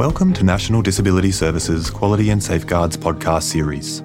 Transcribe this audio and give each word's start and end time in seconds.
Welcome 0.00 0.32
to 0.32 0.44
National 0.44 0.80
Disability 0.80 1.30
Services 1.30 1.90
Quality 1.90 2.30
and 2.30 2.42
Safeguards 2.42 2.96
podcast 2.96 3.42
series. 3.42 4.02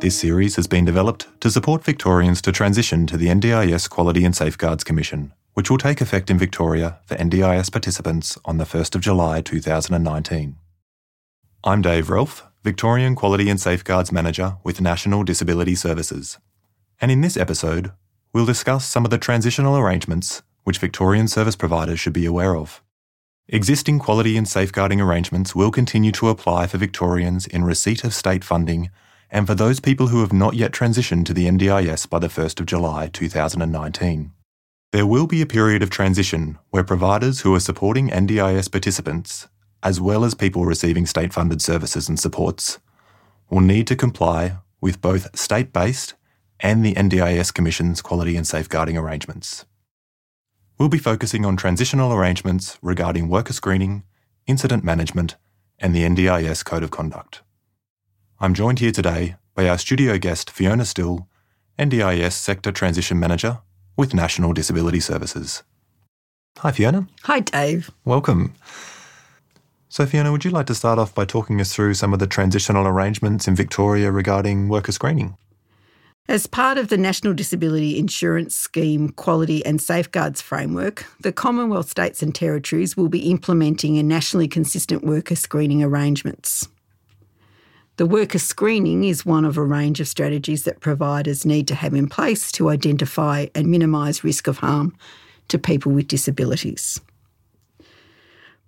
This 0.00 0.18
series 0.18 0.56
has 0.56 0.66
been 0.66 0.86
developed 0.86 1.28
to 1.42 1.50
support 1.50 1.84
Victorians 1.84 2.40
to 2.40 2.50
transition 2.50 3.06
to 3.08 3.18
the 3.18 3.26
NDIS 3.26 3.90
Quality 3.90 4.24
and 4.24 4.34
Safeguards 4.34 4.84
Commission, 4.84 5.34
which 5.52 5.68
will 5.68 5.76
take 5.76 6.00
effect 6.00 6.30
in 6.30 6.38
Victoria 6.38 6.98
for 7.04 7.14
NDIS 7.16 7.70
participants 7.70 8.38
on 8.46 8.56
the 8.56 8.64
1st 8.64 8.94
of 8.94 9.02
July 9.02 9.42
2019. 9.42 10.56
I'm 11.62 11.82
Dave 11.82 12.08
Relf, 12.08 12.44
Victorian 12.64 13.14
Quality 13.14 13.50
and 13.50 13.60
Safeguards 13.60 14.12
Manager 14.12 14.56
with 14.64 14.80
National 14.80 15.24
Disability 15.24 15.74
Services. 15.74 16.38
And 17.02 17.10
in 17.10 17.20
this 17.20 17.36
episode, 17.36 17.92
we'll 18.32 18.46
discuss 18.46 18.86
some 18.86 19.04
of 19.04 19.10
the 19.10 19.18
transitional 19.18 19.76
arrangements 19.76 20.42
which 20.64 20.78
Victorian 20.78 21.28
service 21.28 21.54
providers 21.54 22.00
should 22.00 22.14
be 22.14 22.24
aware 22.24 22.56
of. 22.56 22.81
Existing 23.48 23.98
quality 23.98 24.36
and 24.36 24.46
safeguarding 24.46 25.00
arrangements 25.00 25.52
will 25.52 25.72
continue 25.72 26.12
to 26.12 26.28
apply 26.28 26.68
for 26.68 26.78
Victorians 26.78 27.44
in 27.46 27.64
receipt 27.64 28.04
of 28.04 28.14
state 28.14 28.44
funding 28.44 28.88
and 29.32 29.48
for 29.48 29.54
those 29.56 29.80
people 29.80 30.08
who 30.08 30.20
have 30.20 30.32
not 30.32 30.54
yet 30.54 30.70
transitioned 30.70 31.26
to 31.26 31.34
the 31.34 31.46
NDIS 31.46 32.08
by 32.08 32.20
the 32.20 32.28
1st 32.28 32.60
of 32.60 32.66
July 32.66 33.08
2019. 33.08 34.32
There 34.92 35.06
will 35.06 35.26
be 35.26 35.42
a 35.42 35.46
period 35.46 35.82
of 35.82 35.90
transition 35.90 36.56
where 36.70 36.84
providers 36.84 37.40
who 37.40 37.52
are 37.52 37.60
supporting 37.60 38.10
NDIS 38.10 38.70
participants, 38.70 39.48
as 39.82 40.00
well 40.00 40.24
as 40.24 40.34
people 40.34 40.64
receiving 40.64 41.04
state 41.04 41.32
funded 41.32 41.60
services 41.60 42.08
and 42.08 42.20
supports, 42.20 42.78
will 43.50 43.60
need 43.60 43.88
to 43.88 43.96
comply 43.96 44.58
with 44.80 45.00
both 45.00 45.36
state 45.36 45.72
based 45.72 46.14
and 46.60 46.84
the 46.84 46.94
NDIS 46.94 47.52
Commission's 47.52 48.02
quality 48.02 48.36
and 48.36 48.46
safeguarding 48.46 48.96
arrangements. 48.96 49.64
We'll 50.82 50.88
be 50.88 50.98
focusing 50.98 51.44
on 51.44 51.56
transitional 51.56 52.12
arrangements 52.12 52.76
regarding 52.82 53.28
worker 53.28 53.52
screening, 53.52 54.02
incident 54.48 54.82
management, 54.82 55.36
and 55.78 55.94
the 55.94 56.02
NDIS 56.02 56.64
Code 56.64 56.82
of 56.82 56.90
Conduct. 56.90 57.40
I'm 58.40 58.52
joined 58.52 58.80
here 58.80 58.90
today 58.90 59.36
by 59.54 59.68
our 59.68 59.78
studio 59.78 60.18
guest 60.18 60.50
Fiona 60.50 60.84
Still, 60.84 61.28
NDIS 61.78 62.32
Sector 62.32 62.72
Transition 62.72 63.20
Manager 63.20 63.60
with 63.96 64.12
National 64.12 64.52
Disability 64.52 64.98
Services. 64.98 65.62
Hi, 66.58 66.72
Fiona. 66.72 67.06
Hi, 67.22 67.38
Dave. 67.38 67.92
Welcome. 68.04 68.54
So, 69.88 70.04
Fiona, 70.04 70.32
would 70.32 70.44
you 70.44 70.50
like 70.50 70.66
to 70.66 70.74
start 70.74 70.98
off 70.98 71.14
by 71.14 71.26
talking 71.26 71.60
us 71.60 71.72
through 71.72 71.94
some 71.94 72.12
of 72.12 72.18
the 72.18 72.26
transitional 72.26 72.88
arrangements 72.88 73.46
in 73.46 73.54
Victoria 73.54 74.10
regarding 74.10 74.68
worker 74.68 74.90
screening? 74.90 75.36
As 76.28 76.46
part 76.46 76.78
of 76.78 76.86
the 76.86 76.96
National 76.96 77.34
Disability 77.34 77.98
Insurance 77.98 78.54
Scheme 78.54 79.08
Quality 79.08 79.64
and 79.66 79.82
Safeguards 79.82 80.40
Framework, 80.40 81.04
the 81.20 81.32
Commonwealth 81.32 81.90
States 81.90 82.22
and 82.22 82.32
Territories 82.32 82.96
will 82.96 83.08
be 83.08 83.28
implementing 83.28 83.98
a 83.98 84.04
nationally 84.04 84.46
consistent 84.46 85.02
worker 85.02 85.34
screening 85.34 85.82
arrangements. 85.82 86.68
The 87.96 88.06
worker 88.06 88.38
screening 88.38 89.02
is 89.02 89.26
one 89.26 89.44
of 89.44 89.56
a 89.56 89.64
range 89.64 89.98
of 89.98 90.06
strategies 90.06 90.62
that 90.62 90.80
providers 90.80 91.44
need 91.44 91.66
to 91.68 91.74
have 91.74 91.92
in 91.92 92.08
place 92.08 92.52
to 92.52 92.70
identify 92.70 93.46
and 93.56 93.66
minimise 93.66 94.22
risk 94.22 94.46
of 94.46 94.58
harm 94.58 94.96
to 95.48 95.58
people 95.58 95.90
with 95.90 96.06
disabilities. 96.06 97.00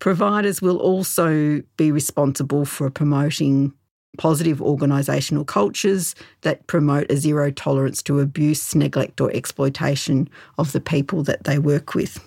Providers 0.01 0.61
will 0.61 0.79
also 0.79 1.63
be 1.77 1.93
responsible 1.93 2.65
for 2.65 2.91
promoting 2.91 3.73
positive 4.19 4.59
organisational 4.59 5.47
cultures 5.47 6.15
that 6.43 6.67
promote 6.67 7.11
a 7.11 7.17
zero 7.17 7.51
tolerance 7.51 8.03
to 8.05 8.21
abuse, 8.21 8.75
neglect, 8.75 9.21
or 9.21 9.31
exploitation 9.33 10.29
of 10.59 10.73
the 10.73 10.81
people 10.81 11.23
that 11.25 11.45
they 11.45 11.59
work 11.59 11.95
with. 11.95 12.19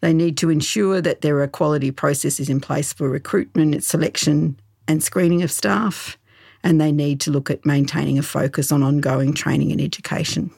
They 0.00 0.12
need 0.12 0.36
to 0.38 0.50
ensure 0.50 1.00
that 1.00 1.20
there 1.20 1.40
are 1.40 1.48
quality 1.48 1.90
processes 1.90 2.48
in 2.48 2.60
place 2.60 2.92
for 2.92 3.08
recruitment, 3.08 3.82
selection, 3.84 4.58
and 4.88 5.02
screening 5.02 5.42
of 5.42 5.52
staff, 5.52 6.18
and 6.64 6.80
they 6.80 6.92
need 6.92 7.20
to 7.20 7.30
look 7.30 7.50
at 7.50 7.64
maintaining 7.64 8.18
a 8.18 8.22
focus 8.22 8.72
on 8.72 8.82
ongoing 8.82 9.32
training 9.32 9.70
and 9.70 9.80
education. 9.80 10.50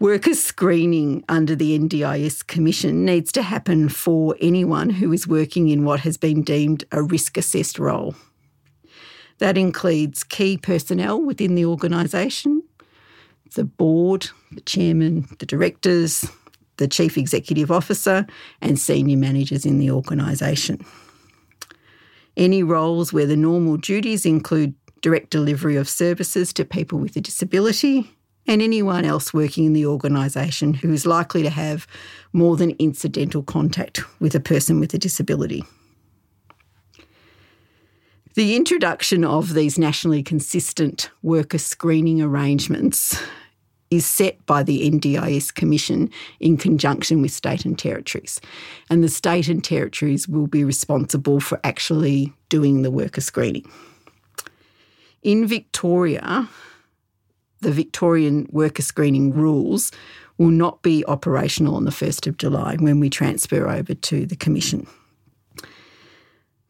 Worker 0.00 0.34
screening 0.34 1.24
under 1.28 1.56
the 1.56 1.76
NDIS 1.76 2.46
Commission 2.46 3.04
needs 3.04 3.32
to 3.32 3.42
happen 3.42 3.88
for 3.88 4.36
anyone 4.40 4.90
who 4.90 5.12
is 5.12 5.26
working 5.26 5.70
in 5.70 5.84
what 5.84 6.00
has 6.00 6.16
been 6.16 6.42
deemed 6.42 6.84
a 6.92 7.02
risk 7.02 7.36
assessed 7.36 7.80
role. 7.80 8.14
That 9.38 9.56
includes 9.56 10.24
key 10.24 10.56
personnel 10.58 11.20
within 11.20 11.54
the 11.54 11.64
organisation, 11.64 12.62
the 13.54 13.64
board, 13.64 14.28
the 14.52 14.60
chairman, 14.62 15.28
the 15.38 15.46
directors, 15.46 16.28
the 16.76 16.88
chief 16.88 17.16
executive 17.16 17.70
officer, 17.70 18.26
and 18.60 18.78
senior 18.78 19.16
managers 19.16 19.64
in 19.64 19.78
the 19.78 19.90
organisation. 19.90 20.84
Any 22.36 22.62
roles 22.62 23.12
where 23.12 23.26
the 23.26 23.36
normal 23.36 23.76
duties 23.76 24.24
include 24.26 24.74
direct 25.00 25.30
delivery 25.30 25.76
of 25.76 25.88
services 25.88 26.52
to 26.52 26.64
people 26.64 26.98
with 26.98 27.16
a 27.16 27.20
disability, 27.20 28.10
and 28.46 28.62
anyone 28.62 29.04
else 29.04 29.34
working 29.34 29.66
in 29.66 29.72
the 29.74 29.86
organisation 29.86 30.72
who 30.72 30.92
is 30.92 31.04
likely 31.04 31.42
to 31.42 31.50
have 31.50 31.86
more 32.32 32.56
than 32.56 32.70
incidental 32.78 33.42
contact 33.42 34.00
with 34.20 34.34
a 34.34 34.40
person 34.40 34.80
with 34.80 34.94
a 34.94 34.98
disability. 34.98 35.62
The 38.38 38.54
introduction 38.54 39.24
of 39.24 39.54
these 39.54 39.80
nationally 39.80 40.22
consistent 40.22 41.10
worker 41.22 41.58
screening 41.58 42.22
arrangements 42.22 43.20
is 43.90 44.06
set 44.06 44.46
by 44.46 44.62
the 44.62 44.88
NDIS 44.88 45.52
Commission 45.52 46.08
in 46.38 46.56
conjunction 46.56 47.20
with 47.20 47.32
state 47.32 47.64
and 47.64 47.76
territories. 47.76 48.40
And 48.90 49.02
the 49.02 49.08
state 49.08 49.48
and 49.48 49.64
territories 49.64 50.28
will 50.28 50.46
be 50.46 50.62
responsible 50.62 51.40
for 51.40 51.58
actually 51.64 52.32
doing 52.48 52.82
the 52.82 52.92
worker 52.92 53.20
screening. 53.20 53.68
In 55.24 55.44
Victoria, 55.48 56.48
the 57.62 57.72
Victorian 57.72 58.46
worker 58.52 58.82
screening 58.82 59.34
rules 59.34 59.90
will 60.36 60.50
not 60.50 60.80
be 60.82 61.04
operational 61.06 61.74
on 61.74 61.86
the 61.86 61.90
1st 61.90 62.28
of 62.28 62.36
July 62.36 62.76
when 62.78 63.00
we 63.00 63.10
transfer 63.10 63.68
over 63.68 63.94
to 63.94 64.26
the 64.26 64.36
Commission. 64.36 64.86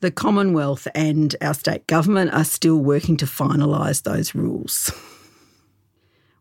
The 0.00 0.10
Commonwealth 0.12 0.86
and 0.94 1.34
our 1.40 1.54
state 1.54 1.84
government 1.88 2.32
are 2.32 2.44
still 2.44 2.76
working 2.76 3.16
to 3.16 3.26
finalise 3.26 4.04
those 4.04 4.32
rules. 4.32 4.92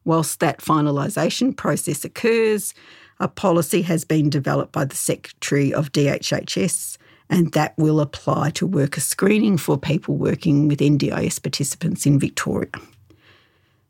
Whilst 0.05 0.39
that 0.41 0.59
finalisation 0.59 1.57
process 1.57 2.05
occurs, 2.05 2.75
a 3.19 3.27
policy 3.27 3.81
has 3.81 4.05
been 4.05 4.29
developed 4.29 4.71
by 4.73 4.85
the 4.85 4.95
Secretary 4.95 5.73
of 5.73 5.91
DHHS, 5.91 6.97
and 7.31 7.51
that 7.53 7.73
will 7.79 7.99
apply 7.99 8.51
to 8.51 8.67
worker 8.67 9.01
screening 9.01 9.57
for 9.57 9.75
people 9.75 10.17
working 10.17 10.67
with 10.67 10.79
NDIS 10.79 11.41
participants 11.41 12.05
in 12.05 12.19
Victoria. 12.19 12.69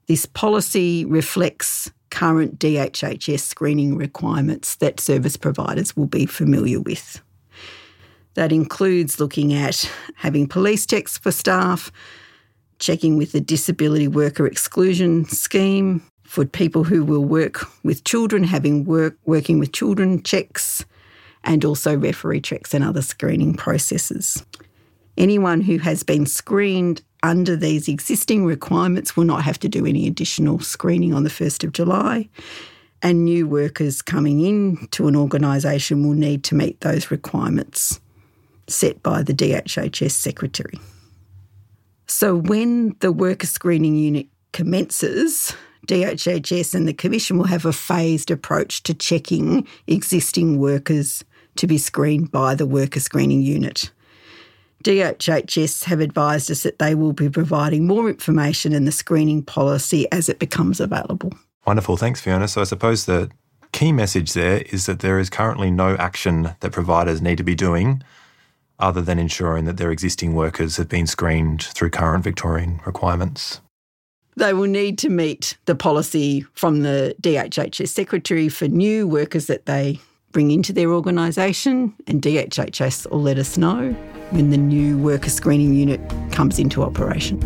This 0.07 0.25
policy 0.25 1.03
reflects 1.03 1.91
current 2.09 2.57
DHHS 2.57 3.41
screening 3.41 3.97
requirements 3.97 4.75
that 4.75 5.01
service 5.01 5.35
providers 5.35 5.97
will 5.97 6.07
be 6.07 6.25
familiar 6.25 6.79
with. 6.79 7.22
That 8.37 8.51
includes 8.51 9.19
looking 9.19 9.51
at 9.51 9.91
having 10.13 10.45
police 10.45 10.85
checks 10.85 11.17
for 11.17 11.31
staff, 11.31 11.91
checking 12.77 13.17
with 13.17 13.31
the 13.31 13.41
disability 13.41 14.07
worker 14.07 14.45
exclusion 14.45 15.25
scheme 15.25 16.03
for 16.21 16.45
people 16.45 16.83
who 16.83 17.03
will 17.03 17.25
work 17.25 17.65
with 17.83 18.03
children, 18.03 18.43
having 18.43 18.85
work 18.85 19.17
working 19.25 19.57
with 19.57 19.71
children 19.71 20.21
checks, 20.21 20.85
and 21.45 21.65
also 21.65 21.97
referee 21.97 22.41
checks 22.41 22.75
and 22.75 22.83
other 22.83 23.01
screening 23.01 23.55
processes. 23.55 24.45
Anyone 25.17 25.61
who 25.61 25.79
has 25.79 26.03
been 26.03 26.27
screened 26.27 27.01
under 27.23 27.55
these 27.55 27.87
existing 27.87 28.45
requirements 28.45 29.17
will 29.17 29.25
not 29.25 29.45
have 29.45 29.57
to 29.61 29.67
do 29.67 29.83
any 29.83 30.05
additional 30.05 30.59
screening 30.59 31.11
on 31.11 31.23
the 31.23 31.31
1st 31.31 31.63
of 31.63 31.71
July. 31.71 32.29
And 33.01 33.25
new 33.25 33.47
workers 33.47 34.03
coming 34.03 34.41
in 34.41 34.87
to 34.91 35.07
an 35.07 35.16
organisation 35.16 36.05
will 36.05 36.13
need 36.13 36.43
to 36.43 36.55
meet 36.55 36.81
those 36.81 37.09
requirements 37.09 37.99
set 38.67 39.02
by 39.03 39.23
the 39.23 39.34
DHHS 39.34 40.11
secretary. 40.11 40.79
So 42.08 42.35
when 42.35 42.96
the 42.99 43.11
worker 43.11 43.47
screening 43.47 43.96
unit 43.96 44.28
commences, 44.53 45.53
DHHS 45.87 46.73
and 46.73 46.87
the 46.87 46.93
Commission 46.93 47.37
will 47.37 47.46
have 47.46 47.66
a 47.66 47.73
phased 47.73 48.31
approach 48.31 48.84
to 48.84 48.93
checking 48.93 49.67
existing 49.87 50.59
workers 50.59 51.23
to 51.55 51.67
be 51.67 51.78
screened 51.78 52.31
by 52.31 52.55
the 52.55 52.66
worker 52.66 52.99
screening 52.99 53.41
unit. 53.41 53.91
DHHS 54.84 55.85
have 55.85 55.99
advised 55.99 56.52
us 56.52 56.64
that 56.64 56.79
they 56.79 56.96
will 56.96 57.14
be 57.14 57.29
providing 57.29 57.87
more 57.87 58.09
information 58.09 58.73
in 58.73 58.85
the 58.85 58.91
screening 58.91 59.43
policy 59.43 60.09
as 60.11 60.29
it 60.29 60.40
becomes 60.40 60.79
available. 60.79 61.34
Wonderful. 61.66 61.97
Thanks, 61.97 62.22
Fiona. 62.22 62.47
So 62.47 62.61
I 62.61 62.66
suppose 62.66 63.05
the 63.05 63.29
key 63.72 63.91
message 63.91 64.34
there 64.34 64.61
is 64.69 64.85
that 64.85 64.99
there 64.99 65.19
is 65.19 65.29
currently 65.29 65.72
no 65.72 65.96
action 65.96 66.55
that 66.59 66.72
providers 66.72 67.22
need 67.22 67.37
to 67.37 67.43
be 67.43 67.55
doing 67.55 68.02
other 68.79 69.02
than 69.02 69.20
ensuring 69.20 69.66
that 69.66 69.78
their 69.78 69.91
existing 69.91 70.34
workers 70.34 70.78
have 70.78 70.90
been 70.90 71.08
screened 71.08 71.64
through 71.64 71.90
current 71.90 72.24
Victorian 72.24 72.79
requirements? 72.85 73.62
They 74.35 74.53
will 74.53 74.68
need 74.68 75.00
to 75.00 75.09
meet 75.09 75.58
the 75.66 75.76
policy 75.76 76.46
from 76.53 76.82
the 76.82 77.16
DHHS 77.22 77.88
secretary 77.88 78.50
for 78.50 78.68
new 78.68 79.08
workers 79.08 79.47
that 79.47 79.66
they 79.66 80.00
bring 80.32 80.52
into 80.52 80.72
their 80.72 80.91
organisation, 80.91 81.96
and 82.06 82.22
DHHS 82.22 83.09
will 83.09 83.22
let 83.22 83.40
us 83.40 83.58
know 83.58 83.94
when 84.29 84.52
the 84.52 84.58
new 84.58 84.97
worker 84.97 85.29
screening 85.29 85.74
unit 85.74 86.00
comes 86.32 86.59
into 86.59 86.84
operation. 86.84 87.40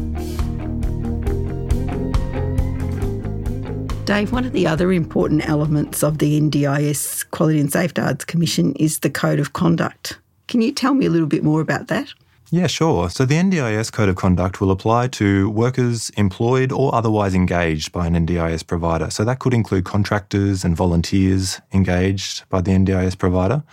Dave, 4.04 4.34
one 4.34 4.44
of 4.44 4.52
the 4.52 4.68
other 4.68 4.92
important 4.92 5.48
elements 5.48 6.04
of 6.04 6.18
the 6.18 6.42
NDIS 6.42 7.30
Quality 7.32 7.62
and 7.62 7.72
Safeguards 7.72 8.26
Commission 8.26 8.74
is 8.74 9.00
the 9.00 9.10
Code 9.10 9.40
of 9.40 9.54
Conduct. 9.54 10.20
Can 10.52 10.62
you 10.62 10.74
tell 10.74 10.94
me 10.94 11.06
a 11.06 11.10
little 11.10 11.30
bit 11.30 11.46
more 11.46 11.62
about 11.62 11.88
that? 11.88 12.14
Yeah, 12.50 12.68
sure. 12.68 13.10
So 13.10 13.24
the 13.24 13.36
NDIS 13.36 13.90
Code 13.90 14.10
of 14.10 14.18
Conduct 14.18 14.60
will 14.60 14.70
apply 14.70 15.08
to 15.08 15.50
workers 15.50 16.10
employed 16.18 16.74
or 16.74 16.94
otherwise 16.94 17.34
engaged 17.34 17.94
by 17.94 18.06
an 18.06 18.16
NDIS 18.16 18.68
provider. 18.68 19.10
So 19.10 19.24
that 19.24 19.40
could 19.40 19.54
include 19.54 19.86
contractors 19.86 20.66
and 20.66 20.76
volunteers 20.76 21.62
engaged 21.72 22.50
by 22.50 22.60
the 22.60 22.72
NDIS 22.72 23.18
provider. 23.18 23.64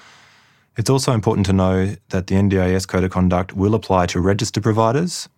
It's 0.76 0.88
also 0.88 1.10
important 1.10 1.46
to 1.46 1.52
know 1.52 1.96
that 2.10 2.28
the 2.28 2.36
NDIS 2.36 2.86
Code 2.86 3.02
of 3.02 3.10
Conduct 3.10 3.54
will 3.54 3.74
apply 3.74 4.06
to 4.06 4.20
registered 4.20 4.62
providers 4.62 5.28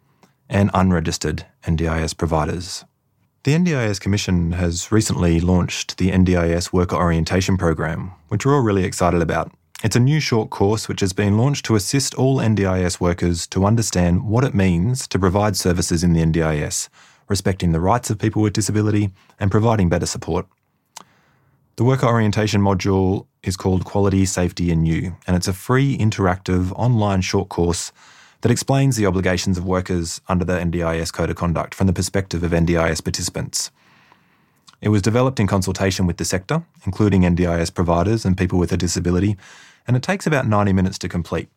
and 0.50 0.70
unregistered 0.74 1.46
NDIS 1.64 2.14
providers. 2.18 2.84
The 3.44 3.54
NDIS 3.54 3.98
Commission 3.98 4.52
has 4.52 4.92
recently 4.92 5.40
launched 5.40 5.96
the 5.96 6.10
NDIS 6.10 6.74
Worker 6.74 6.96
Orientation 6.96 7.56
Program, 7.56 8.12
which 8.28 8.44
we're 8.44 8.56
all 8.56 8.60
really 8.60 8.84
excited 8.84 9.22
about. 9.22 9.50
It's 9.82 9.96
a 9.96 10.00
new 10.00 10.20
short 10.20 10.50
course 10.50 10.88
which 10.88 11.00
has 11.00 11.14
been 11.14 11.38
launched 11.38 11.64
to 11.64 11.74
assist 11.74 12.14
all 12.14 12.36
NDIS 12.36 13.00
workers 13.00 13.46
to 13.46 13.64
understand 13.64 14.28
what 14.28 14.44
it 14.44 14.54
means 14.54 15.08
to 15.08 15.18
provide 15.18 15.56
services 15.56 16.04
in 16.04 16.12
the 16.12 16.20
NDIS, 16.20 16.90
respecting 17.30 17.72
the 17.72 17.80
rights 17.80 18.10
of 18.10 18.18
people 18.18 18.42
with 18.42 18.52
disability 18.52 19.08
and 19.38 19.50
providing 19.50 19.88
better 19.88 20.04
support. 20.04 20.46
The 21.76 21.84
worker 21.84 22.06
orientation 22.06 22.60
module 22.60 23.26
is 23.42 23.56
called 23.56 23.86
Quality, 23.86 24.26
Safety 24.26 24.70
and 24.70 24.86
You, 24.86 25.16
and 25.26 25.34
it's 25.34 25.48
a 25.48 25.54
free, 25.54 25.96
interactive, 25.96 26.72
online 26.72 27.22
short 27.22 27.48
course 27.48 27.90
that 28.42 28.52
explains 28.52 28.96
the 28.96 29.06
obligations 29.06 29.56
of 29.56 29.64
workers 29.64 30.20
under 30.28 30.44
the 30.44 30.58
NDIS 30.58 31.10
Code 31.10 31.30
of 31.30 31.36
Conduct 31.36 31.74
from 31.74 31.86
the 31.86 31.94
perspective 31.94 32.42
of 32.42 32.50
NDIS 32.50 33.02
participants. 33.02 33.70
It 34.82 34.90
was 34.90 35.00
developed 35.00 35.40
in 35.40 35.46
consultation 35.46 36.06
with 36.06 36.18
the 36.18 36.24
sector, 36.26 36.64
including 36.84 37.22
NDIS 37.22 37.72
providers 37.72 38.26
and 38.26 38.36
people 38.36 38.58
with 38.58 38.72
a 38.72 38.76
disability, 38.76 39.36
and 39.86 39.96
it 39.96 40.02
takes 40.02 40.26
about 40.26 40.46
90 40.46 40.72
minutes 40.72 40.98
to 40.98 41.08
complete. 41.08 41.48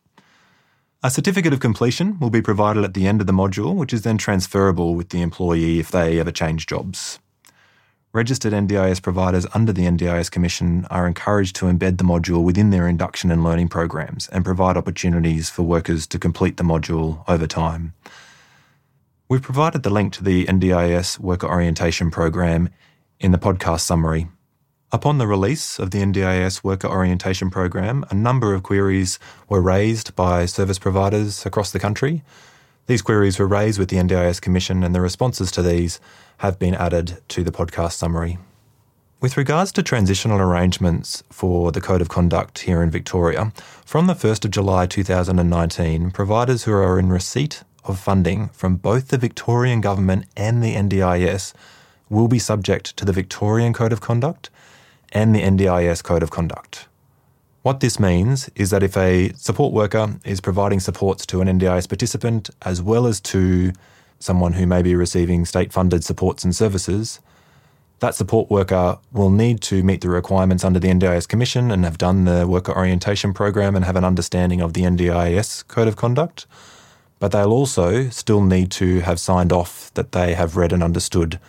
A 1.02 1.10
certificate 1.10 1.52
of 1.52 1.60
completion 1.60 2.18
will 2.18 2.30
be 2.30 2.40
provided 2.40 2.82
at 2.82 2.94
the 2.94 3.06
end 3.06 3.20
of 3.20 3.26
the 3.26 3.32
module, 3.32 3.74
which 3.74 3.92
is 3.92 4.02
then 4.02 4.16
transferable 4.16 4.94
with 4.94 5.10
the 5.10 5.20
employee 5.20 5.78
if 5.78 5.90
they 5.90 6.18
ever 6.18 6.32
change 6.32 6.66
jobs. 6.66 7.18
Registered 8.14 8.52
NDIS 8.52 9.02
providers 9.02 9.44
under 9.54 9.72
the 9.72 9.82
NDIS 9.82 10.30
Commission 10.30 10.86
are 10.88 11.06
encouraged 11.06 11.56
to 11.56 11.66
embed 11.66 11.98
the 11.98 12.04
module 12.04 12.44
within 12.44 12.70
their 12.70 12.86
induction 12.86 13.30
and 13.30 13.42
learning 13.42 13.68
programs 13.68 14.28
and 14.28 14.44
provide 14.44 14.76
opportunities 14.76 15.50
for 15.50 15.62
workers 15.64 16.06
to 16.06 16.18
complete 16.18 16.56
the 16.56 16.62
module 16.62 17.24
over 17.28 17.46
time. 17.46 17.92
We've 19.28 19.42
provided 19.42 19.82
the 19.82 19.90
link 19.90 20.12
to 20.12 20.22
the 20.22 20.46
NDIS 20.46 21.18
Worker 21.18 21.48
Orientation 21.48 22.12
Program 22.12 22.68
in 23.18 23.32
the 23.32 23.38
podcast 23.38 23.80
summary. 23.80 24.28
Upon 24.94 25.18
the 25.18 25.26
release 25.26 25.80
of 25.80 25.90
the 25.90 25.98
NDIS 25.98 26.62
Worker 26.62 26.86
Orientation 26.86 27.50
Program, 27.50 28.06
a 28.10 28.14
number 28.14 28.54
of 28.54 28.62
queries 28.62 29.18
were 29.48 29.60
raised 29.60 30.14
by 30.14 30.46
service 30.46 30.78
providers 30.78 31.44
across 31.44 31.72
the 31.72 31.80
country. 31.80 32.22
These 32.86 33.02
queries 33.02 33.36
were 33.36 33.48
raised 33.48 33.76
with 33.80 33.88
the 33.88 33.96
NDIS 33.96 34.40
Commission, 34.40 34.84
and 34.84 34.94
the 34.94 35.00
responses 35.00 35.50
to 35.50 35.62
these 35.62 35.98
have 36.38 36.60
been 36.60 36.76
added 36.76 37.20
to 37.30 37.42
the 37.42 37.50
podcast 37.50 37.94
summary. 37.94 38.38
With 39.20 39.36
regards 39.36 39.72
to 39.72 39.82
transitional 39.82 40.40
arrangements 40.40 41.24
for 41.28 41.72
the 41.72 41.80
Code 41.80 42.00
of 42.00 42.08
Conduct 42.08 42.60
here 42.60 42.80
in 42.80 42.90
Victoria, 42.90 43.52
from 43.84 44.06
the 44.06 44.14
1st 44.14 44.44
of 44.44 44.52
July 44.52 44.86
2019, 44.86 46.12
providers 46.12 46.62
who 46.62 46.72
are 46.72 47.00
in 47.00 47.10
receipt 47.10 47.64
of 47.82 47.98
funding 47.98 48.48
from 48.50 48.76
both 48.76 49.08
the 49.08 49.18
Victorian 49.18 49.80
Government 49.80 50.26
and 50.36 50.62
the 50.62 50.76
NDIS 50.76 51.52
will 52.08 52.28
be 52.28 52.38
subject 52.38 52.96
to 52.96 53.04
the 53.04 53.12
Victorian 53.12 53.72
Code 53.72 53.92
of 53.92 54.00
Conduct 54.00 54.50
and 55.14 55.34
the 55.34 55.40
NDIS 55.40 56.02
Code 56.02 56.22
of 56.22 56.30
Conduct. 56.30 56.88
What 57.62 57.80
this 57.80 57.98
means 57.98 58.50
is 58.56 58.68
that 58.70 58.82
if 58.82 58.94
a 58.96 59.32
support 59.36 59.72
worker 59.72 60.16
is 60.24 60.40
providing 60.42 60.80
supports 60.80 61.24
to 61.26 61.40
an 61.40 61.48
NDIS 61.48 61.88
participant 61.88 62.50
as 62.62 62.82
well 62.82 63.06
as 63.06 63.20
to 63.22 63.72
someone 64.18 64.54
who 64.54 64.66
may 64.66 64.82
be 64.82 64.94
receiving 64.94 65.46
state 65.46 65.72
funded 65.72 66.04
supports 66.04 66.44
and 66.44 66.54
services, 66.54 67.20
that 68.00 68.14
support 68.14 68.50
worker 68.50 68.98
will 69.12 69.30
need 69.30 69.62
to 69.62 69.82
meet 69.82 70.02
the 70.02 70.10
requirements 70.10 70.64
under 70.64 70.78
the 70.78 70.88
NDIS 70.88 71.26
Commission 71.26 71.70
and 71.70 71.84
have 71.84 71.96
done 71.96 72.26
the 72.26 72.46
worker 72.46 72.76
orientation 72.76 73.32
program 73.32 73.76
and 73.76 73.84
have 73.84 73.96
an 73.96 74.04
understanding 74.04 74.60
of 74.60 74.74
the 74.74 74.82
NDIS 74.82 75.66
Code 75.68 75.88
of 75.88 75.96
Conduct. 75.96 76.46
But 77.18 77.32
they'll 77.32 77.52
also 77.52 78.10
still 78.10 78.42
need 78.42 78.70
to 78.72 79.00
have 79.00 79.18
signed 79.18 79.52
off 79.52 79.90
that 79.94 80.12
they 80.12 80.34
have 80.34 80.56
read 80.56 80.72
and 80.72 80.82
understood 80.82 81.40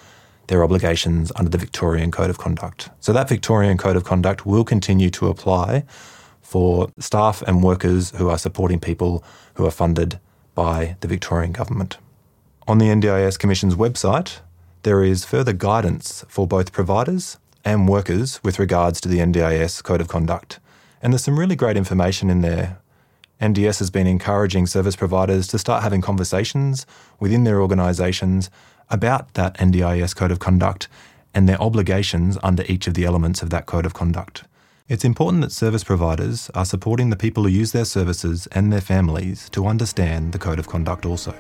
their 0.47 0.63
obligations 0.63 1.31
under 1.35 1.49
the 1.49 1.57
Victorian 1.57 2.11
Code 2.11 2.29
of 2.29 2.37
Conduct. 2.37 2.89
So 2.99 3.13
that 3.13 3.29
Victorian 3.29 3.77
Code 3.77 3.95
of 3.95 4.03
Conduct 4.03 4.45
will 4.45 4.63
continue 4.63 5.09
to 5.11 5.27
apply 5.27 5.83
for 6.41 6.89
staff 6.99 7.41
and 7.47 7.63
workers 7.63 8.11
who 8.11 8.29
are 8.29 8.37
supporting 8.37 8.79
people 8.79 9.23
who 9.55 9.65
are 9.65 9.71
funded 9.71 10.19
by 10.53 10.95
the 11.01 11.07
Victorian 11.07 11.51
Government. 11.51 11.97
On 12.67 12.77
the 12.77 12.85
NDIS 12.85 13.37
Commission's 13.37 13.75
website, 13.75 14.39
there 14.83 15.03
is 15.03 15.25
further 15.25 15.53
guidance 15.53 16.23
for 16.27 16.47
both 16.47 16.71
providers 16.71 17.37
and 17.63 17.89
workers 17.89 18.39
with 18.43 18.59
regards 18.59 19.01
to 19.01 19.09
the 19.09 19.19
NDIS 19.19 19.83
Code 19.83 20.01
of 20.01 20.07
Conduct. 20.07 20.59
And 21.01 21.11
there's 21.11 21.23
some 21.23 21.39
really 21.39 21.55
great 21.55 21.77
information 21.77 22.29
in 22.29 22.41
there. 22.41 22.79
NDS 23.41 23.79
has 23.79 23.89
been 23.89 24.07
encouraging 24.07 24.65
service 24.65 24.95
providers 24.95 25.47
to 25.47 25.59
start 25.59 25.83
having 25.83 26.01
conversations 26.01 26.85
within 27.19 27.43
their 27.43 27.61
organisations 27.61 28.49
about 28.89 29.33
that 29.33 29.55
NDIS 29.57 30.15
Code 30.15 30.31
of 30.31 30.39
Conduct 30.39 30.87
and 31.33 31.49
their 31.49 31.61
obligations 31.61 32.37
under 32.43 32.63
each 32.67 32.87
of 32.87 32.93
the 32.93 33.05
elements 33.05 33.41
of 33.41 33.49
that 33.49 33.65
Code 33.65 33.85
of 33.85 33.93
Conduct. 33.93 34.43
It's 34.87 35.03
important 35.03 35.41
that 35.41 35.51
service 35.51 35.83
providers 35.83 36.49
are 36.53 36.65
supporting 36.65 37.09
the 37.09 37.15
people 37.15 37.43
who 37.43 37.49
use 37.49 37.71
their 37.71 37.85
services 37.85 38.47
and 38.51 38.71
their 38.71 38.81
families 38.81 39.49
to 39.49 39.65
understand 39.65 40.31
the 40.31 40.39
Code 40.39 40.59
of 40.59 40.67
Conduct 40.67 41.05
also. 41.05 41.33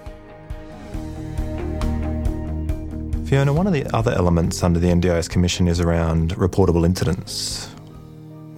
Fiona, 3.25 3.53
one 3.53 3.67
of 3.67 3.73
the 3.73 3.85
other 3.95 4.11
elements 4.11 4.63
under 4.63 4.79
the 4.79 4.87
NDIS 4.87 5.29
Commission 5.29 5.67
is 5.67 5.79
around 5.79 6.35
reportable 6.35 6.85
incidents. 6.85 7.69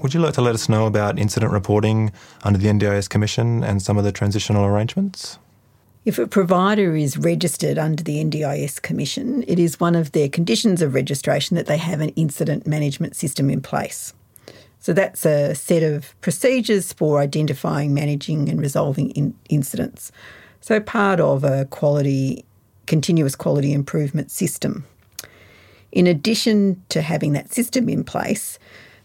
Would 0.01 0.13
you 0.13 0.19
like 0.19 0.33
to 0.35 0.41
let 0.41 0.55
us 0.55 0.69
know 0.69 0.85
about 0.85 1.17
incident 1.17 1.51
reporting 1.51 2.11
under 2.43 2.59
the 2.59 2.67
NDIS 2.67 3.09
Commission 3.09 3.63
and 3.63 3.81
some 3.81 3.97
of 3.97 4.03
the 4.03 4.11
transitional 4.11 4.65
arrangements? 4.65 5.39
If 6.07 6.17
a 6.17 6.25
provider 6.25 6.95
is 6.95 7.17
registered 7.17 7.77
under 7.77 8.01
the 8.01 8.23
NDIS 8.23 8.81
Commission, 8.81 9.43
it 9.45 9.59
is 9.59 9.77
one 9.77 9.93
of 9.93 10.13
their 10.13 10.29
conditions 10.29 10.81
of 10.81 10.93
registration 10.93 11.57
that 11.57 11.65
they 11.65 11.75
have 11.75 11.99
an 11.99 12.11
incident 12.11 12.65
management 12.65 13.13
system 13.13 13.49
in 13.49 13.59
place. 13.59 14.13
So 14.79 14.93
that's 14.93 15.25
a 15.25 15.53
set 15.53 15.83
of 15.83 16.15
procedures 16.21 16.93
for 16.93 17.19
identifying, 17.19 17.93
managing, 17.93 18.47
and 18.47 18.61
resolving 18.61 19.09
in 19.17 19.35
incidents. 19.49 20.13
So 20.61 20.79
part 20.79 21.19
of 21.19 21.43
a 21.43 21.65
quality 21.65 22.45
continuous 22.85 23.35
quality 23.35 23.73
improvement 23.73 24.31
system. 24.31 24.85
In 25.91 26.07
addition 26.07 26.81
to 26.87 27.01
having 27.01 27.33
that 27.33 27.53
system 27.53 27.89
in 27.89 28.05
place, 28.05 28.59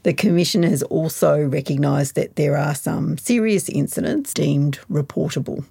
the 0.04 0.14
Commission 0.14 0.62
has 0.62 0.84
also 0.84 1.44
recognised 1.46 2.14
that 2.14 2.36
there 2.36 2.56
are 2.56 2.76
some 2.76 3.18
serious 3.18 3.68
incidents 3.68 4.32
deemed 4.32 4.78
reportable. 4.88 5.64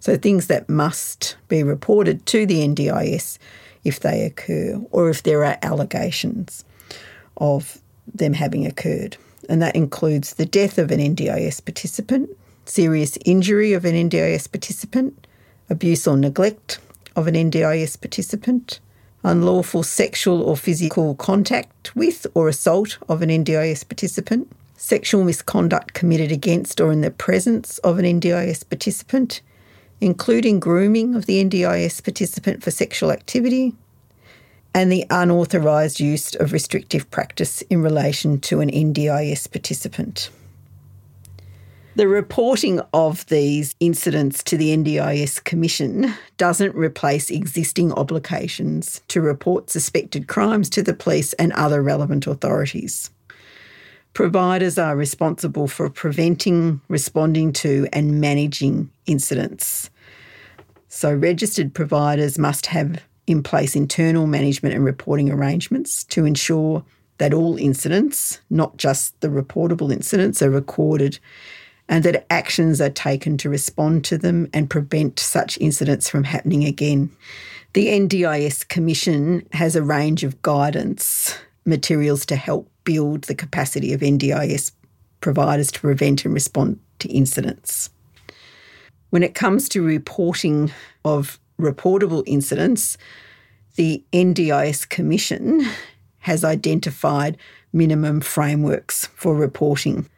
So, 0.00 0.16
things 0.16 0.46
that 0.46 0.68
must 0.68 1.36
be 1.48 1.62
reported 1.62 2.26
to 2.26 2.46
the 2.46 2.66
NDIS 2.66 3.38
if 3.84 4.00
they 4.00 4.22
occur 4.22 4.80
or 4.90 5.08
if 5.10 5.22
there 5.22 5.44
are 5.44 5.58
allegations 5.62 6.64
of 7.36 7.80
them 8.12 8.34
having 8.34 8.66
occurred. 8.66 9.16
And 9.48 9.62
that 9.62 9.76
includes 9.76 10.34
the 10.34 10.46
death 10.46 10.78
of 10.78 10.90
an 10.90 11.00
NDIS 11.00 11.64
participant, 11.64 12.30
serious 12.64 13.16
injury 13.24 13.72
of 13.72 13.84
an 13.84 13.94
NDIS 13.94 14.50
participant, 14.50 15.26
abuse 15.70 16.06
or 16.06 16.16
neglect 16.16 16.78
of 17.16 17.26
an 17.26 17.34
NDIS 17.34 18.00
participant, 18.00 18.80
unlawful 19.24 19.82
sexual 19.82 20.42
or 20.42 20.56
physical 20.56 21.14
contact 21.14 21.94
with 21.96 22.26
or 22.34 22.48
assault 22.48 22.98
of 23.08 23.22
an 23.22 23.30
NDIS 23.30 23.88
participant, 23.88 24.50
sexual 24.76 25.24
misconduct 25.24 25.94
committed 25.94 26.30
against 26.30 26.80
or 26.80 26.92
in 26.92 27.00
the 27.00 27.10
presence 27.10 27.78
of 27.78 27.98
an 27.98 28.04
NDIS 28.04 28.68
participant, 28.68 29.40
including 30.00 30.60
grooming 30.60 31.14
of 31.14 31.26
the 31.26 31.42
NDIS 31.44 32.02
participant 32.02 32.62
for 32.62 32.70
sexual 32.70 33.10
activity, 33.10 33.74
and 34.74 34.92
the 34.92 35.06
unauthorised 35.10 35.98
use 35.98 36.34
of 36.36 36.52
restrictive 36.52 37.10
practice 37.10 37.62
in 37.62 37.82
relation 37.82 38.40
to 38.40 38.60
an 38.60 38.70
NDIS 38.70 39.50
participant. 39.50 40.30
The 41.96 42.06
reporting 42.06 42.80
of 42.92 43.26
these 43.26 43.74
incidents 43.80 44.44
to 44.44 44.56
the 44.56 44.76
NDIS 44.76 45.42
Commission 45.42 46.14
doesn't 46.36 46.76
replace 46.76 47.28
existing 47.28 47.92
obligations 47.92 49.00
to 49.08 49.20
report 49.20 49.68
suspected 49.68 50.28
crimes 50.28 50.70
to 50.70 50.82
the 50.82 50.94
police 50.94 51.32
and 51.32 51.52
other 51.54 51.82
relevant 51.82 52.28
authorities. 52.28 53.10
Providers 54.14 54.78
are 54.78 54.96
responsible 54.96 55.68
for 55.68 55.88
preventing, 55.88 56.80
responding 56.88 57.52
to, 57.52 57.86
and 57.92 58.20
managing 58.20 58.90
incidents. 59.06 59.90
So, 60.88 61.14
registered 61.14 61.74
providers 61.74 62.38
must 62.38 62.66
have 62.66 63.02
in 63.26 63.42
place 63.42 63.76
internal 63.76 64.26
management 64.26 64.74
and 64.74 64.84
reporting 64.84 65.30
arrangements 65.30 66.02
to 66.04 66.24
ensure 66.24 66.84
that 67.18 67.34
all 67.34 67.56
incidents, 67.56 68.40
not 68.48 68.76
just 68.76 69.20
the 69.20 69.28
reportable 69.28 69.92
incidents, 69.92 70.40
are 70.40 70.50
recorded 70.50 71.18
and 71.88 72.04
that 72.04 72.26
actions 72.30 72.80
are 72.80 72.90
taken 72.90 73.36
to 73.38 73.48
respond 73.48 74.04
to 74.04 74.18
them 74.18 74.48
and 74.52 74.70
prevent 74.70 75.18
such 75.18 75.58
incidents 75.58 76.08
from 76.08 76.24
happening 76.24 76.64
again. 76.64 77.10
The 77.72 77.88
NDIS 77.88 78.66
Commission 78.68 79.46
has 79.52 79.76
a 79.76 79.82
range 79.82 80.24
of 80.24 80.40
guidance 80.42 81.36
materials 81.64 82.24
to 82.26 82.36
help 82.36 82.70
build 82.88 83.24
the 83.24 83.34
capacity 83.34 83.92
of 83.92 84.00
NDIS 84.00 84.72
providers 85.20 85.70
to 85.70 85.80
prevent 85.80 86.24
and 86.24 86.32
respond 86.32 86.80
to 87.00 87.08
incidents. 87.10 87.90
When 89.10 89.22
it 89.22 89.34
comes 89.34 89.68
to 89.68 89.82
reporting 89.82 90.72
of 91.04 91.38
reportable 91.60 92.22
incidents, 92.26 92.96
the 93.76 94.02
NDIS 94.14 94.88
Commission 94.88 95.66
has 96.20 96.44
identified 96.44 97.36
minimum 97.74 98.22
frameworks 98.22 99.08
for 99.14 99.36
reporting. 99.36 100.08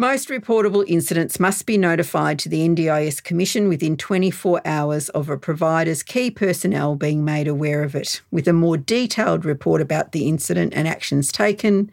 Most 0.00 0.30
reportable 0.30 0.82
incidents 0.86 1.38
must 1.38 1.66
be 1.66 1.76
notified 1.76 2.38
to 2.38 2.48
the 2.48 2.66
NDIS 2.66 3.22
Commission 3.22 3.68
within 3.68 3.98
24 3.98 4.62
hours 4.64 5.10
of 5.10 5.28
a 5.28 5.36
provider's 5.36 6.02
key 6.02 6.30
personnel 6.30 6.96
being 6.96 7.22
made 7.22 7.46
aware 7.46 7.82
of 7.82 7.94
it, 7.94 8.22
with 8.30 8.48
a 8.48 8.54
more 8.54 8.78
detailed 8.78 9.44
report 9.44 9.82
about 9.82 10.12
the 10.12 10.26
incident 10.26 10.72
and 10.74 10.88
actions 10.88 11.30
taken 11.30 11.90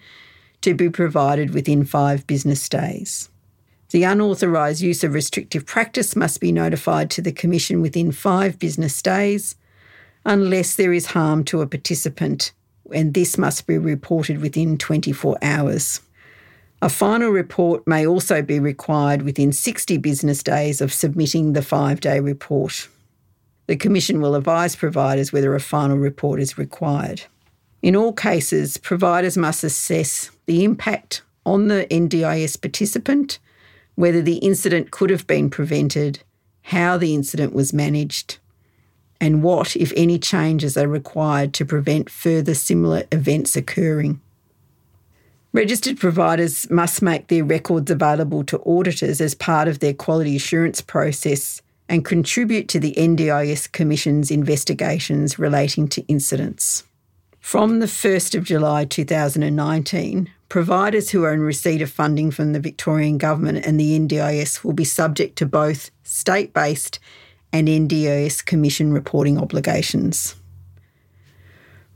to 0.62 0.74
be 0.74 0.90
provided 0.90 1.54
within 1.54 1.84
five 1.84 2.26
business 2.28 2.70
days. 2.70 3.30
The 3.90 4.04
unauthorised 4.04 4.80
use 4.80 5.04
of 5.04 5.14
restrictive 5.14 5.66
practice 5.66 6.16
must 6.16 6.40
be 6.40 6.54
notified 6.54 7.10
to 7.10 7.22
the 7.22 7.34
Commission 7.34 7.82
within 7.82 8.14
five 8.14 8.58
business 8.58 9.02
days, 9.02 9.58
unless 10.24 10.76
there 10.76 10.94
is 10.94 11.08
harm 11.08 11.44
to 11.44 11.60
a 11.60 11.68
participant, 11.68 12.54
and 12.90 13.14
this 13.14 13.38
must 13.38 13.68
be 13.68 13.78
reported 13.78 14.40
within 14.40 14.78
24 14.78 15.38
hours. 15.42 16.00
A 16.82 16.90
final 16.90 17.30
report 17.30 17.88
may 17.88 18.06
also 18.06 18.44
be 18.44 18.60
required 18.60 19.24
within 19.24 19.52
60 19.52 19.98
business 19.98 20.44
days 20.44 20.80
of 20.80 20.94
submitting 20.94 21.54
the 21.54 21.64
five 21.64 22.00
day 22.00 22.20
report. 22.20 22.88
The 23.66 23.76
Commission 23.76 24.22
will 24.22 24.36
advise 24.36 24.76
providers 24.76 25.34
whether 25.34 25.56
a 25.56 25.60
final 25.60 25.98
report 25.98 26.40
is 26.40 26.58
required. 26.58 27.24
In 27.82 27.96
all 27.96 28.14
cases, 28.14 28.78
providers 28.78 29.38
must 29.38 29.64
assess 29.64 30.30
the 30.46 30.64
impact 30.64 31.24
on 31.46 31.68
the 31.68 31.88
NDIS 31.90 32.62
participant 32.62 33.40
whether 33.96 34.22
the 34.22 34.38
incident 34.38 34.92
could 34.92 35.10
have 35.10 35.26
been 35.26 35.50
prevented, 35.50 36.20
how 36.62 36.98
the 36.98 37.16
incident 37.16 37.52
was 37.54 37.74
managed, 37.74 38.38
and 39.20 39.42
what, 39.42 39.76
if 39.76 39.92
any, 39.96 40.20
changes 40.20 40.78
are 40.78 40.88
required 40.88 41.52
to 41.56 41.66
prevent 41.66 42.08
further 42.08 42.54
similar 42.54 43.04
events 43.12 43.56
occurring. 43.56 44.22
Registered 45.58 45.98
providers 45.98 46.70
must 46.70 47.02
make 47.02 47.30
their 47.30 47.44
records 47.44 47.90
available 47.90 48.44
to 48.44 48.60
auditors 48.60 49.20
as 49.20 49.34
part 49.34 49.68
of 49.68 49.80
their 49.80 49.92
quality 49.92 50.36
assurance 50.36 50.82
process 50.82 51.64
and 51.90 52.06
contribute 52.06 52.68
to 52.68 52.80
the 52.80 52.94
NDIS 52.94 53.72
Commission's 53.72 54.30
investigations 54.30 55.40
relating 55.40 55.88
to 55.88 56.04
incidents. 56.04 56.84
From 57.40 57.80
the 57.80 57.88
1st 57.88 58.36
of 58.36 58.44
July 58.44 58.86
2019, 58.86 60.30
providers 60.48 61.10
who 61.10 61.24
are 61.24 61.34
in 61.34 61.42
receipt 61.42 61.82
of 61.82 61.90
funding 61.90 62.30
from 62.30 62.54
the 62.54 62.60
Victorian 62.60 63.18
Government 63.18 63.66
and 63.66 63.80
the 63.80 64.00
NDIS 64.00 64.64
will 64.64 64.74
be 64.74 64.86
subject 64.86 65.38
to 65.38 65.48
both 65.48 65.90
state 66.04 66.54
based 66.54 67.00
and 67.52 67.68
NDIS 67.68 68.46
Commission 68.46 68.94
reporting 68.94 69.40
obligations. 69.40 70.36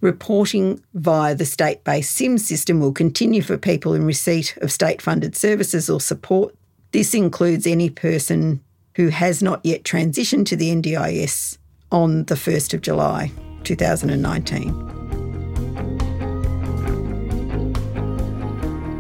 Reporting 0.02 0.82
via 0.96 1.36
the 1.36 1.46
state 1.46 1.84
based 1.84 2.16
CIMS 2.16 2.44
system 2.44 2.80
will 2.80 2.92
continue 2.92 3.44
for 3.44 3.56
people 3.56 3.94
in 3.94 4.04
receipt 4.04 4.58
of 4.58 4.72
state 4.72 5.00
funded 5.00 5.36
services 5.36 5.92
or 5.92 6.02
support. 6.02 6.56
This 6.92 7.14
includes 7.14 7.68
any 7.68 7.92
person 7.92 8.64
who 8.96 9.10
has 9.10 9.44
not 9.44 9.64
yet 9.64 9.84
transitioned 9.84 10.48
to 10.48 10.56
the 10.56 10.76
NDIS 10.76 11.60
on 11.92 12.26
the 12.26 12.36
1st 12.36 12.74
of 12.74 12.82
July 12.82 13.32
2019. 13.64 14.88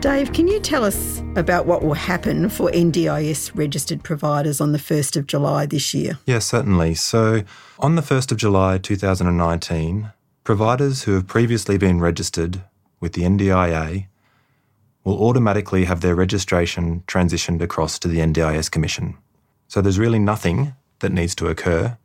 Dave, 0.01 0.34
can 0.34 0.48
you 0.48 0.60
tell 0.60 0.84
us 0.84 1.22
about 1.36 1.65
what 1.65 1.84
will 1.84 1.93
happen 1.93 2.48
for 2.50 2.70
NDIS 2.72 3.51
registered 3.55 4.03
providers 4.03 4.62
on 4.62 4.72
the 4.72 4.77
1st 4.77 5.17
of 5.17 5.25
July 5.27 5.65
this 5.65 5.96
year? 5.96 6.20
Yes, 6.25 6.46
certainly. 6.46 6.93
So, 6.93 7.43
on 7.79 7.96
the 7.96 8.01
1st 8.01 8.31
of 8.31 8.38
July 8.38 8.77
2019, 8.77 10.12
providers 10.44 11.04
who 11.04 11.14
have 11.14 11.28
previously 11.28 11.78
been 11.78 12.00
registered 12.00 12.64
with 13.00 13.14
the 13.14 13.24
NDIA 13.24 14.08
will 15.04 15.22
automatically 15.22 15.86
have 15.86 16.02
their 16.02 16.16
registration 16.16 17.04
transitioned 17.08 17.62
across 17.62 17.98
to 18.00 18.08
the 18.08 18.20
NDIS 18.20 18.70
Commission. 18.70 19.18
So, 19.68 19.82
there's 19.82 20.00
really 20.00 20.20
nothing 20.20 20.76
that 21.00 21.12
needs 21.12 21.36
to 21.36 21.48
occur 21.48 21.98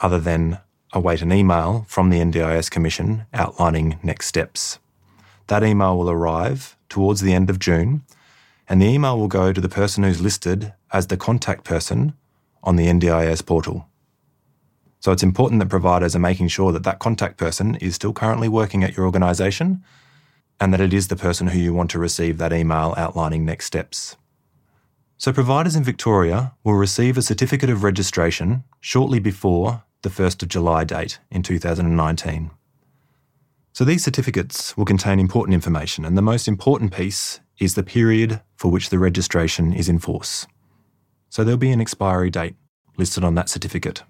other 0.00 0.18
than 0.18 0.58
await 0.92 1.22
an 1.22 1.32
email 1.32 1.84
from 1.88 2.10
the 2.10 2.20
NDIS 2.20 2.70
Commission 2.70 3.26
outlining 3.32 3.98
next 4.02 4.26
steps. 4.26 4.78
That 5.48 5.64
email 5.64 5.98
will 5.98 6.10
arrive 6.10 6.76
towards 6.88 7.20
the 7.20 7.32
end 7.32 7.50
of 7.50 7.58
June, 7.58 8.02
and 8.68 8.80
the 8.80 8.86
email 8.86 9.18
will 9.18 9.28
go 9.28 9.52
to 9.52 9.60
the 9.60 9.68
person 9.68 10.04
who's 10.04 10.20
listed 10.20 10.72
as 10.92 11.08
the 11.08 11.16
contact 11.16 11.64
person 11.64 12.14
on 12.62 12.76
the 12.76 12.86
NDIS 12.86 13.44
portal. 13.44 13.88
So 15.04 15.12
it's 15.12 15.22
important 15.22 15.60
that 15.60 15.68
providers 15.68 16.16
are 16.16 16.30
making 16.30 16.48
sure 16.48 16.72
that 16.72 16.84
that 16.84 16.98
contact 16.98 17.36
person 17.36 17.74
is 17.74 17.94
still 17.94 18.14
currently 18.14 18.48
working 18.48 18.82
at 18.82 18.96
your 18.96 19.04
organisation 19.04 19.84
and 20.58 20.72
that 20.72 20.80
it 20.80 20.94
is 20.94 21.08
the 21.08 21.14
person 21.14 21.48
who 21.48 21.58
you 21.58 21.74
want 21.74 21.90
to 21.90 21.98
receive 21.98 22.38
that 22.38 22.54
email 22.54 22.94
outlining 22.96 23.44
next 23.44 23.66
steps. 23.66 24.16
So 25.18 25.30
providers 25.30 25.76
in 25.76 25.84
Victoria 25.84 26.54
will 26.64 26.72
receive 26.72 27.18
a 27.18 27.22
certificate 27.22 27.68
of 27.68 27.82
registration 27.82 28.64
shortly 28.80 29.18
before 29.18 29.82
the 30.00 30.08
1st 30.08 30.44
of 30.44 30.48
July 30.48 30.84
date 30.84 31.18
in 31.30 31.42
2019. 31.42 32.50
So 33.74 33.84
these 33.84 34.02
certificates 34.02 34.74
will 34.74 34.86
contain 34.86 35.20
important 35.20 35.52
information, 35.52 36.06
and 36.06 36.16
the 36.16 36.22
most 36.22 36.48
important 36.48 36.94
piece 36.94 37.40
is 37.58 37.74
the 37.74 37.82
period 37.82 38.40
for 38.56 38.70
which 38.70 38.88
the 38.88 38.98
registration 38.98 39.74
is 39.74 39.90
in 39.90 39.98
force. 39.98 40.46
So 41.28 41.44
there'll 41.44 41.58
be 41.58 41.72
an 41.72 41.82
expiry 41.82 42.30
date 42.30 42.56
listed 42.96 43.22
on 43.22 43.34
that 43.34 43.50
certificate. 43.50 44.02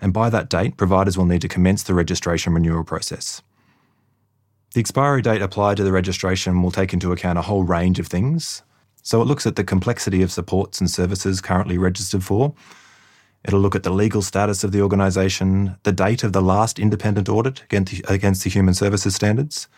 And 0.00 0.12
by 0.12 0.30
that 0.30 0.48
date, 0.48 0.76
providers 0.76 1.16
will 1.16 1.24
need 1.24 1.42
to 1.42 1.48
commence 1.48 1.82
the 1.82 1.94
registration 1.94 2.52
renewal 2.52 2.84
process. 2.84 3.42
The 4.74 4.80
expiry 4.80 5.22
date 5.22 5.42
applied 5.42 5.78
to 5.78 5.84
the 5.84 5.92
registration 5.92 6.62
will 6.62 6.70
take 6.70 6.92
into 6.92 7.12
account 7.12 7.38
a 7.38 7.42
whole 7.42 7.62
range 7.62 7.98
of 7.98 8.08
things. 8.08 8.62
So 9.02 9.22
it 9.22 9.26
looks 9.26 9.46
at 9.46 9.56
the 9.56 9.64
complexity 9.64 10.22
of 10.22 10.32
supports 10.32 10.80
and 10.80 10.90
services 10.90 11.40
currently 11.40 11.78
registered 11.78 12.24
for, 12.24 12.54
It'll 13.46 13.60
look 13.60 13.76
at 13.76 13.84
the 13.84 13.90
legal 13.90 14.22
status 14.22 14.64
of 14.64 14.72
the 14.72 14.82
organisation, 14.82 15.76
the 15.84 15.92
date 15.92 16.24
of 16.24 16.32
the 16.32 16.42
last 16.42 16.80
independent 16.80 17.28
audit 17.28 17.62
against 17.70 18.42
the, 18.42 18.50
human 18.50 18.74
services 18.74 19.14
standards. 19.14 19.68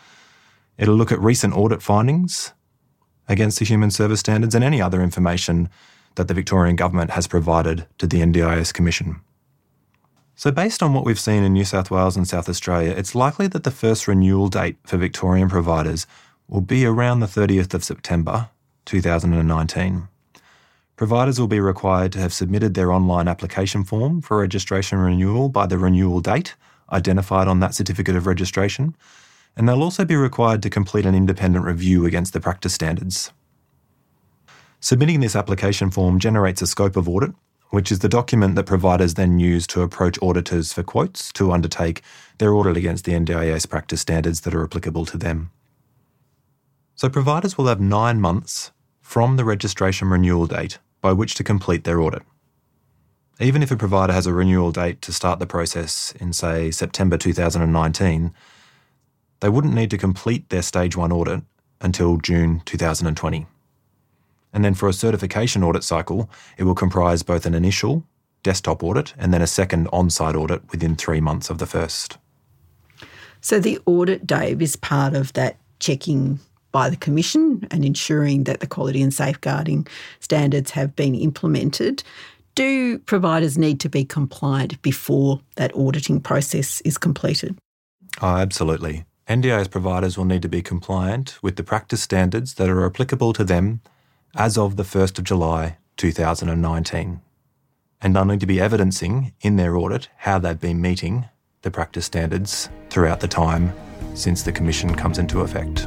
It'll 0.79 0.95
look 0.95 1.11
at 1.11 1.19
recent 1.19 1.53
audit 1.53 1.83
findings 1.83 2.53
against 3.27 3.59
the 3.59 3.65
human 3.65 3.91
service 3.91 4.21
standards 4.21 4.55
and 4.55 4.63
any 4.63 4.81
other 4.81 5.03
information 5.03 5.69
that 6.15 6.27
the 6.27 6.33
Victorian 6.33 6.75
Government 6.75 7.11
has 7.11 7.27
provided 7.27 7.85
to 7.99 8.07
the 8.07 8.21
NDIS 8.21 8.73
Commission. 8.73 9.21
So, 10.39 10.51
based 10.51 10.81
on 10.81 10.93
what 10.93 11.03
we've 11.03 11.19
seen 11.19 11.43
in 11.43 11.51
New 11.51 11.65
South 11.65 11.91
Wales 11.91 12.15
and 12.15 12.25
South 12.25 12.47
Australia, 12.47 12.91
it's 12.91 13.13
likely 13.13 13.47
that 13.47 13.63
the 13.65 13.71
first 13.71 14.07
renewal 14.07 14.47
date 14.47 14.77
for 14.85 14.95
Victorian 14.95 15.49
providers 15.49 16.07
will 16.47 16.61
be 16.61 16.85
around 16.85 17.19
the 17.19 17.25
30th 17.25 17.73
of 17.73 17.83
September 17.83 18.49
2019. 18.85 20.07
Providers 20.95 21.41
will 21.41 21.49
be 21.49 21.59
required 21.59 22.13
to 22.13 22.19
have 22.19 22.31
submitted 22.31 22.73
their 22.73 22.89
online 22.89 23.27
application 23.27 23.83
form 23.83 24.21
for 24.21 24.39
registration 24.39 24.99
renewal 24.99 25.49
by 25.49 25.67
the 25.67 25.77
renewal 25.77 26.21
date 26.21 26.55
identified 26.89 27.49
on 27.49 27.59
that 27.59 27.75
certificate 27.75 28.15
of 28.15 28.25
registration, 28.25 28.95
and 29.57 29.67
they'll 29.67 29.83
also 29.83 30.05
be 30.05 30.15
required 30.15 30.63
to 30.63 30.69
complete 30.69 31.05
an 31.05 31.15
independent 31.15 31.65
review 31.65 32.05
against 32.05 32.31
the 32.31 32.39
practice 32.39 32.73
standards. 32.73 33.33
Submitting 34.79 35.19
this 35.19 35.35
application 35.35 35.91
form 35.91 36.17
generates 36.17 36.61
a 36.61 36.67
scope 36.67 36.95
of 36.95 37.09
audit, 37.09 37.33
which 37.69 37.91
is 37.91 37.99
the 37.99 38.09
document 38.09 38.55
that 38.55 38.65
providers 38.65 39.13
then 39.13 39.39
use 39.39 39.67
to 39.67 39.81
approach 39.81 40.17
auditors 40.21 40.73
for 40.73 40.83
quotes 40.83 41.31
to 41.33 41.51
undertake 41.51 42.01
their 42.39 42.53
audit 42.53 42.77
against 42.77 43.05
the 43.05 43.13
NDIS 43.13 43.69
practice 43.69 44.01
standards 44.01 44.41
that 44.41 44.55
are 44.55 44.63
applicable 44.63 45.05
to 45.05 45.17
them. 45.17 45.51
So 46.95 47.09
providers 47.09 47.57
will 47.57 47.67
have 47.67 47.79
nine 47.79 48.19
months 48.19 48.71
from 49.01 49.37
the 49.37 49.45
registration 49.45 50.09
renewal 50.09 50.47
date 50.47 50.79
by 51.01 51.13
which 51.13 51.35
to 51.35 51.43
complete 51.43 51.83
their 51.83 52.01
audit. 52.01 52.23
Even 53.39 53.63
if 53.63 53.71
a 53.71 53.77
provider 53.77 54.11
has 54.11 54.27
a 54.27 54.33
renewal 54.33 54.71
date 54.71 55.01
to 55.03 55.13
start 55.13 55.39
the 55.39 55.47
process 55.47 56.13
in, 56.19 56.33
say, 56.33 56.71
September 56.71 57.17
2019, 57.17 58.33
they 59.39 59.49
wouldn't 59.49 59.73
need 59.73 59.89
to 59.91 59.97
complete 59.97 60.49
their 60.49 60.61
stage 60.61 60.97
one 60.97 61.11
audit 61.11 61.41
until 61.79 62.17
June 62.17 62.61
2020. 62.65 63.47
And 64.53 64.65
then 64.65 64.73
for 64.73 64.89
a 64.89 64.93
certification 64.93 65.63
audit 65.63 65.83
cycle, 65.83 66.29
it 66.57 66.63
will 66.63 66.75
comprise 66.75 67.23
both 67.23 67.45
an 67.45 67.53
initial 67.53 68.03
desktop 68.43 68.83
audit 68.83 69.13
and 69.17 69.33
then 69.33 69.41
a 69.41 69.47
second 69.47 69.87
on 69.91 70.09
site 70.09 70.35
audit 70.35 70.61
within 70.71 70.95
three 70.95 71.21
months 71.21 71.49
of 71.49 71.57
the 71.57 71.65
first. 71.65 72.17
So 73.41 73.59
the 73.59 73.79
audit, 73.85 74.25
Dave, 74.25 74.61
is 74.61 74.75
part 74.75 75.13
of 75.13 75.33
that 75.33 75.57
checking 75.79 76.39
by 76.71 76.89
the 76.89 76.97
Commission 76.97 77.67
and 77.71 77.83
ensuring 77.83 78.43
that 78.43 78.59
the 78.59 78.67
quality 78.67 79.01
and 79.01 79.13
safeguarding 79.13 79.87
standards 80.19 80.71
have 80.71 80.95
been 80.95 81.15
implemented. 81.15 82.03
Do 82.55 82.99
providers 82.99 83.57
need 83.57 83.79
to 83.81 83.89
be 83.89 84.03
compliant 84.03 84.81
before 84.81 85.39
that 85.55 85.75
auditing 85.75 86.19
process 86.19 86.81
is 86.81 86.97
completed? 86.97 87.57
Oh, 88.21 88.35
absolutely. 88.35 89.05
NDIS 89.27 89.69
providers 89.69 90.17
will 90.17 90.25
need 90.25 90.41
to 90.41 90.49
be 90.49 90.61
compliant 90.61 91.37
with 91.41 91.55
the 91.55 91.63
practice 91.63 92.01
standards 92.01 92.55
that 92.55 92.69
are 92.69 92.85
applicable 92.85 93.33
to 93.33 93.43
them 93.43 93.81
as 94.35 94.57
of 94.57 94.75
the 94.75 94.83
1st 94.83 95.17
of 95.17 95.23
July 95.23 95.77
2019. 95.97 97.21
And 98.01 98.15
they'll 98.15 98.25
need 98.25 98.39
to 98.39 98.45
be 98.45 98.61
evidencing 98.61 99.33
in 99.41 99.55
their 99.55 99.75
audit 99.75 100.09
how 100.17 100.39
they've 100.39 100.59
been 100.59 100.81
meeting 100.81 101.25
the 101.61 101.71
practice 101.71 102.05
standards 102.05 102.69
throughout 102.89 103.19
the 103.19 103.27
time 103.27 103.73
since 104.13 104.43
the 104.43 104.51
Commission 104.51 104.95
comes 104.95 105.17
into 105.17 105.41
effect. 105.41 105.81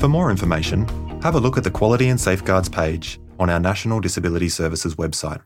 For 0.00 0.08
more 0.08 0.30
information, 0.30 0.86
have 1.22 1.34
a 1.34 1.40
look 1.40 1.58
at 1.58 1.64
the 1.64 1.70
Quality 1.70 2.08
and 2.08 2.20
Safeguards 2.20 2.68
page 2.68 3.20
on 3.38 3.50
our 3.50 3.60
National 3.60 4.00
Disability 4.00 4.48
Services 4.48 4.94
website. 4.94 5.42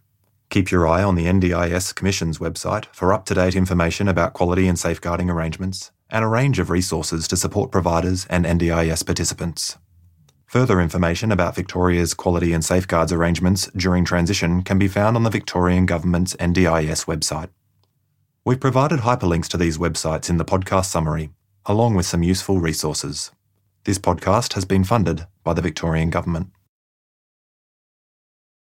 Keep 0.51 0.71
your 0.71 0.87
eye 0.87 1.03
on 1.03 1.15
the 1.15 1.25
NDIS 1.25 1.95
Commission's 1.95 2.39
website 2.39 2.85
for 2.93 3.13
up 3.13 3.25
to 3.27 3.35
date 3.35 3.55
information 3.55 4.09
about 4.09 4.35
quality 4.35 4.69
and 4.69 4.79
safeguarding 4.79 5.31
arrangements 5.31 5.91
and 6.13 6.23
a 6.23 6.29
range 6.29 6.61
of 6.61 6.71
resources 6.71 7.27
to 7.27 7.37
support 7.37 7.73
providers 7.73 8.27
and 8.31 8.45
NDIS 8.45 9.05
participants. 9.05 9.79
Further 10.47 10.83
information 10.83 11.33
about 11.33 11.57
Victoria's 11.57 12.13
quality 12.13 12.53
and 12.53 12.63
safeguards 12.63 13.11
arrangements 13.11 13.71
during 13.75 14.05
transition 14.05 14.63
can 14.63 14.79
be 14.79 14.87
found 14.87 15.17
on 15.17 15.23
the 15.23 15.31
Victorian 15.31 15.87
Government's 15.87 16.37
NDIS 16.37 17.07
website. 17.07 17.49
We've 18.45 18.61
provided 18.61 19.01
hyperlinks 19.01 19.49
to 19.49 19.57
these 19.57 19.79
websites 19.79 20.29
in 20.29 20.37
the 20.37 20.45
podcast 20.45 20.87
summary, 20.87 21.31
along 21.65 21.95
with 21.95 22.05
some 22.05 22.23
useful 22.23 22.59
resources. 22.59 23.31
This 23.85 23.99
podcast 23.99 24.53
has 24.53 24.67
been 24.67 24.85
funded 24.85 25.27
by 25.43 25.55
the 25.55 25.63
Victorian 25.63 26.11
Government. 26.11 26.51